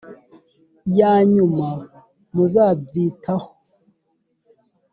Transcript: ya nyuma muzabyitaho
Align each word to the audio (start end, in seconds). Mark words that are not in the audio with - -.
ya 0.97 1.13
nyuma 1.33 1.69
muzabyitaho 2.33 3.49